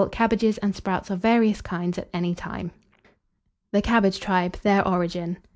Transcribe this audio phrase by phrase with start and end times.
[0.11, 2.71] Cabbages and sprouts of various kinds at any time.
[3.71, 5.37] THE CABBAGE TRIBE: THEIR ORIGIN.